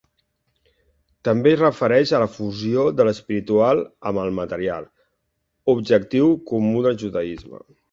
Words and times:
També 1.27 1.51
es 1.51 1.59
refereix 1.59 2.13
a 2.13 2.21
la 2.23 2.29
fusió 2.37 2.87
de 3.01 3.07
l'espiritual 3.09 3.83
amb 4.13 4.23
el 4.25 4.33
material, 4.41 4.89
objectiu 5.77 6.35
comú 6.55 6.85
del 6.91 7.01
judaisme. 7.07 7.65